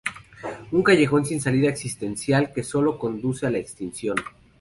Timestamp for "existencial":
1.69-2.51